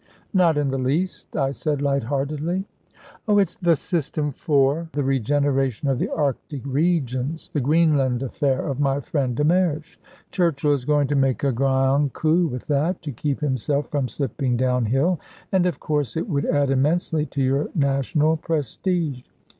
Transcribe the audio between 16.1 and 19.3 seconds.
it would add immensely to your national prestige.